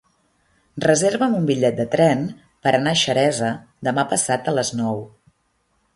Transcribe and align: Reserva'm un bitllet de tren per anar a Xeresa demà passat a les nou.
Reserva'm 0.85 1.35
un 1.41 1.45
bitllet 1.49 1.77
de 1.81 1.85
tren 1.97 2.25
per 2.65 2.73
anar 2.79 2.95
a 2.97 3.01
Xeresa 3.03 3.51
demà 3.89 4.07
passat 4.15 4.51
a 4.53 4.59
les 4.61 4.77
nou. 4.81 4.99